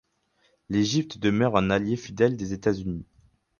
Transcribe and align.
L'Égypte 0.69 1.19
demeure 1.19 1.55
un 1.55 1.69
allié 1.69 1.95
fidèle 1.95 2.35
des 2.35 2.53
États-Unis. 2.53 3.05